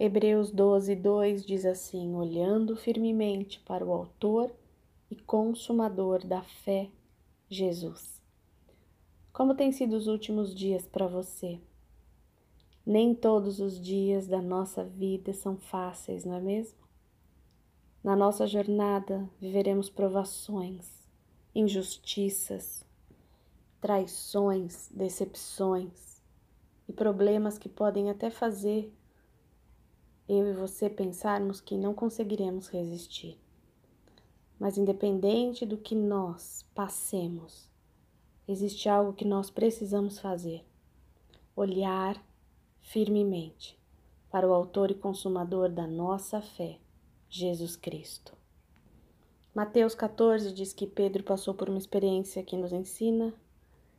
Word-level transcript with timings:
Hebreus 0.00 0.52
12, 0.52 0.94
2 0.94 1.44
diz 1.44 1.66
assim: 1.66 2.14
olhando 2.14 2.76
firmemente 2.76 3.58
para 3.66 3.84
o 3.84 3.92
Autor 3.92 4.52
e 5.10 5.16
Consumador 5.16 6.24
da 6.24 6.40
fé, 6.40 6.88
Jesus. 7.48 8.22
Como 9.32 9.56
têm 9.56 9.72
sido 9.72 9.96
os 9.96 10.06
últimos 10.06 10.54
dias 10.54 10.86
para 10.86 11.08
você? 11.08 11.58
Nem 12.86 13.12
todos 13.12 13.58
os 13.58 13.80
dias 13.80 14.28
da 14.28 14.40
nossa 14.40 14.84
vida 14.84 15.32
são 15.32 15.56
fáceis, 15.56 16.24
não 16.24 16.34
é 16.34 16.40
mesmo? 16.40 16.78
Na 18.02 18.14
nossa 18.14 18.46
jornada 18.46 19.28
viveremos 19.40 19.90
provações, 19.90 20.88
injustiças, 21.52 22.84
traições, 23.80 24.88
decepções 24.94 26.22
e 26.88 26.92
problemas 26.92 27.58
que 27.58 27.68
podem 27.68 28.10
até 28.10 28.30
fazer 28.30 28.92
eu 30.28 30.46
e 30.46 30.52
você 30.52 30.90
pensarmos 30.90 31.60
que 31.60 31.76
não 31.76 31.94
conseguiremos 31.94 32.68
resistir. 32.68 33.38
Mas, 34.58 34.76
independente 34.76 35.64
do 35.64 35.78
que 35.78 35.94
nós 35.94 36.64
passemos, 36.74 37.70
existe 38.46 38.88
algo 38.88 39.12
que 39.12 39.24
nós 39.24 39.50
precisamos 39.50 40.18
fazer: 40.18 40.64
olhar 41.56 42.22
firmemente 42.80 43.78
para 44.30 44.46
o 44.46 44.52
Autor 44.52 44.90
e 44.90 44.94
Consumador 44.94 45.70
da 45.70 45.86
nossa 45.86 46.40
fé, 46.40 46.78
Jesus 47.30 47.76
Cristo. 47.76 48.36
Mateus 49.54 49.94
14 49.94 50.52
diz 50.52 50.72
que 50.72 50.86
Pedro 50.86 51.22
passou 51.22 51.54
por 51.54 51.68
uma 51.68 51.78
experiência 51.78 52.42
que 52.42 52.56
nos 52.56 52.72
ensina 52.72 53.32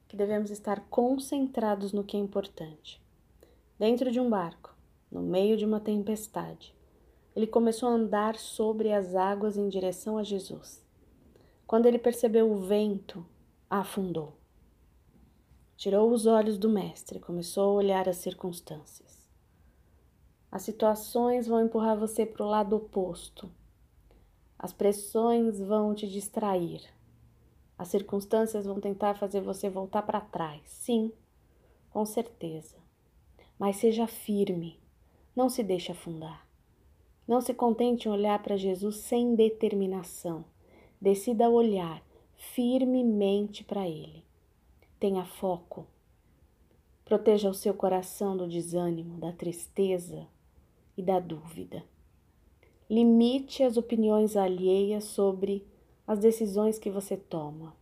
que 0.07 0.15
devemos 0.15 0.49
estar 0.49 0.79
concentrados 0.89 1.93
no 1.93 2.03
que 2.03 2.17
é 2.17 2.19
importante. 2.19 3.01
Dentro 3.77 4.11
de 4.11 4.19
um 4.19 4.29
barco, 4.29 4.75
no 5.11 5.21
meio 5.21 5.57
de 5.57 5.65
uma 5.65 5.79
tempestade, 5.79 6.75
ele 7.35 7.47
começou 7.47 7.89
a 7.89 7.93
andar 7.93 8.35
sobre 8.35 8.91
as 8.91 9.15
águas 9.15 9.57
em 9.57 9.67
direção 9.67 10.17
a 10.17 10.23
Jesus. 10.23 10.85
Quando 11.65 11.85
ele 11.85 11.97
percebeu 11.97 12.51
o 12.51 12.57
vento, 12.57 13.25
afundou. 13.69 14.33
Tirou 15.77 16.11
os 16.11 16.25
olhos 16.25 16.57
do 16.57 16.69
Mestre 16.69 17.17
e 17.17 17.21
começou 17.21 17.69
a 17.71 17.73
olhar 17.73 18.09
as 18.09 18.17
circunstâncias. 18.17 19.29
As 20.51 20.63
situações 20.63 21.47
vão 21.47 21.63
empurrar 21.63 21.97
você 21.97 22.25
para 22.25 22.43
o 22.43 22.49
lado 22.49 22.75
oposto. 22.75 23.49
As 24.57 24.73
pressões 24.73 25.59
vão 25.59 25.95
te 25.95 26.07
distrair. 26.07 26.81
As 27.77 27.87
circunstâncias 27.87 28.65
vão 28.65 28.79
tentar 28.81 29.13
fazer 29.13 29.41
você 29.41 29.69
voltar 29.69 30.01
para 30.01 30.19
trás. 30.19 30.61
Sim, 30.65 31.13
com 31.89 32.05
certeza. 32.05 32.75
Mas 33.57 33.77
seja 33.77 34.05
firme 34.05 34.79
não 35.35 35.49
se 35.49 35.63
deixe 35.63 35.91
afundar. 35.91 36.47
Não 37.27 37.41
se 37.41 37.53
contente 37.53 38.07
em 38.07 38.11
olhar 38.11 38.41
para 38.41 38.57
Jesus 38.57 38.97
sem 38.97 39.35
determinação. 39.35 40.43
Decida 40.99 41.49
olhar 41.49 42.03
firmemente 42.35 43.63
para 43.63 43.87
Ele. 43.87 44.23
Tenha 44.99 45.23
foco. 45.25 45.85
Proteja 47.05 47.49
o 47.49 47.53
seu 47.53 47.73
coração 47.73 48.35
do 48.35 48.47
desânimo, 48.47 49.17
da 49.17 49.31
tristeza 49.31 50.27
e 50.97 51.01
da 51.01 51.19
dúvida. 51.19 51.83
Limite 52.89 53.63
as 53.63 53.77
opiniões 53.77 54.35
alheias 54.35 55.03
sobre 55.03 55.65
as 56.07 56.19
decisões 56.19 56.79
que 56.79 56.89
você 56.89 57.15
toma. 57.15 57.75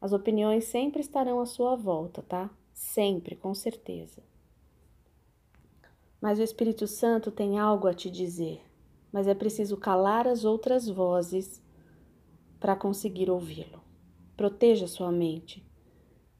As 0.00 0.12
opiniões 0.12 0.64
sempre 0.64 1.00
estarão 1.00 1.40
à 1.40 1.46
sua 1.46 1.76
volta, 1.76 2.22
tá? 2.22 2.50
Sempre, 2.72 3.36
com 3.36 3.54
certeza. 3.54 4.22
Mas 6.24 6.38
o 6.38 6.42
Espírito 6.42 6.86
Santo 6.86 7.30
tem 7.30 7.58
algo 7.58 7.86
a 7.86 7.92
te 7.92 8.10
dizer, 8.10 8.62
mas 9.12 9.28
é 9.28 9.34
preciso 9.34 9.76
calar 9.76 10.26
as 10.26 10.42
outras 10.42 10.88
vozes 10.88 11.62
para 12.58 12.74
conseguir 12.74 13.28
ouvi-lo. 13.28 13.82
Proteja 14.34 14.86
sua 14.86 15.12
mente 15.12 15.62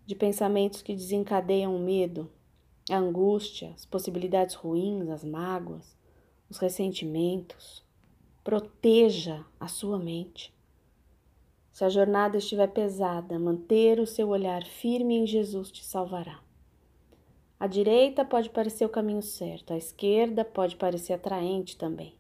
de 0.07 0.15
pensamentos 0.15 0.81
que 0.81 0.95
desencadeiam 0.95 1.77
o 1.77 1.79
medo, 1.79 2.31
a 2.91 2.97
angústia, 2.97 3.73
as 3.75 3.85
possibilidades 3.85 4.55
ruins, 4.55 5.11
as 5.11 5.23
mágoas, 5.23 5.95
os 6.49 6.57
ressentimentos. 6.57 7.85
Proteja 8.43 9.45
a 9.61 9.69
sua 9.69 9.99
mente. 9.99 10.51
Se 11.71 11.85
a 11.85 11.91
jornada 11.91 12.39
estiver 12.39 12.69
pesada, 12.69 13.39
manter 13.39 14.01
o 14.01 14.07
seu 14.07 14.31
olhar 14.31 14.65
firme 14.65 15.15
em 15.15 15.27
Jesus 15.27 15.71
te 15.71 15.85
salvará. 15.85 16.44
A 17.65 17.67
direita 17.67 18.27
pode 18.27 18.51
parecer 18.51 18.85
o 18.85 18.91
caminho 18.91 19.23
certo, 19.23 19.73
a 19.73 19.79
esquerda 19.79 20.45
pode 20.45 20.77
parecer 20.77 21.15
atraente 21.15 21.79
também, 21.79 22.15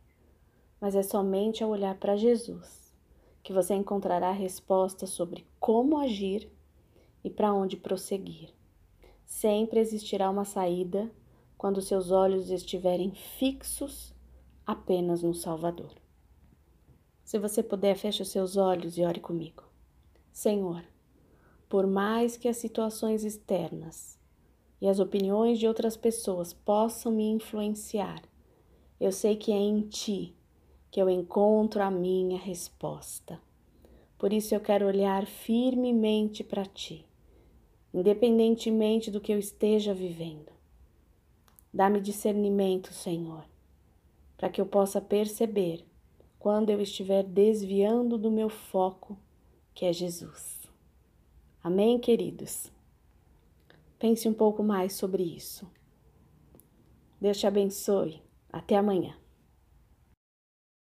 mas 0.81 0.97
é 0.97 1.03
somente 1.03 1.63
ao 1.63 1.69
olhar 1.69 1.99
para 1.99 2.17
Jesus 2.17 2.91
que 3.43 3.53
você 3.53 3.75
encontrará 3.75 4.31
respostas 4.31 5.11
sobre 5.11 5.47
como 5.61 5.99
agir 5.99 6.51
e 7.23 7.29
para 7.29 7.53
onde 7.53 7.77
prosseguir. 7.77 8.55
Sempre 9.27 9.81
existirá 9.81 10.31
uma 10.31 10.47
saída 10.47 11.13
quando 11.59 11.83
seus 11.83 12.11
olhos 12.11 12.49
estiverem 12.49 13.13
fixos 13.13 14.15
apenas 14.67 15.23
no 15.23 15.35
Salvador. 15.35 15.93
Se 17.23 17.39
você 17.39 17.63
puder, 17.63 17.99
feche 17.99 18.23
os 18.23 18.31
seus 18.31 18.57
olhos 18.57 18.97
e 18.97 19.05
ore 19.05 19.21
comigo. 19.21 19.65
Senhor, 20.33 20.83
por 21.69 21.87
mais 21.87 22.39
que 22.39 22.49
as 22.49 22.57
situações 22.57 23.25
externas 23.25 24.24
e 24.85 24.87
as 24.87 25.01
opiniões 25.01 25.59
de 25.59 25.67
outras 25.67 25.97
pessoas 25.97 26.53
possam 26.53 27.11
me 27.11 27.25
influenciar, 27.31 28.23
eu 29.01 29.11
sei 29.11 29.35
que 29.35 29.51
é 29.51 29.57
em 29.57 29.81
Ti 29.81 30.37
que 30.91 31.01
eu 31.01 31.09
encontro 31.09 31.83
a 31.83 31.91
minha 31.91 32.37
resposta. 32.37 33.41
Por 34.19 34.31
isso 34.31 34.55
eu 34.55 34.61
quero 34.61 34.87
olhar 34.87 35.27
firmemente 35.27 36.45
para 36.45 36.67
Ti, 36.67 37.03
independentemente 37.95 39.11
do 39.11 39.23
que 39.23 39.33
eu 39.33 39.39
esteja 39.39 39.95
vivendo. 39.95 40.53
Dá-me 41.73 41.99
discernimento, 41.99 42.93
Senhor, 42.93 43.43
para 44.37 44.51
que 44.51 44.61
eu 44.61 44.67
possa 44.67 45.01
perceber 45.01 45.83
quando 46.39 46.69
eu 46.69 46.79
estiver 46.79 47.23
desviando 47.23 48.19
do 48.19 48.31
meu 48.31 48.51
foco, 48.51 49.17
que 49.75 49.87
é 49.87 49.95
Jesus. 49.95 50.61
Amém, 51.63 51.99
queridos? 51.99 52.74
Pense 53.99 54.29
um 54.29 54.35
pouco 54.35 54.63
mais 54.63 54.95
sobre 54.95 55.23
isso. 55.23 55.71
Deus 57.21 57.39
te 57.39 57.47
abençoe. 57.47 58.23
Até 58.53 58.77
amanhã. 58.77 59.15